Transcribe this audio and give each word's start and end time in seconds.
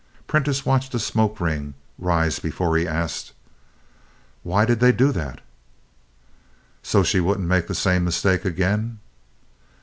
Prentiss 0.25 0.65
watched 0.65 0.95
a 0.95 0.99
smoke 0.99 1.39
ring 1.39 1.75
rise 1.99 2.39
before 2.39 2.75
he 2.75 2.87
asked: 2.87 3.33
"Why 4.41 4.65
did 4.65 4.79
they 4.79 4.91
do 4.91 5.11
that?" 5.11 5.41
"So 6.81 7.03
she 7.03 7.19
wouldn't 7.19 7.47
make 7.47 7.67
the 7.67 7.75
same 7.75 8.03
mistake 8.05 8.43
again." 8.43 8.97